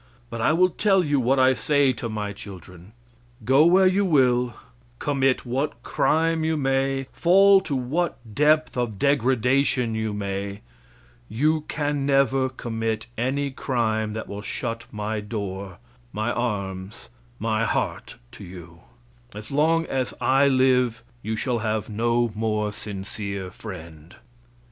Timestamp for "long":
19.51-19.85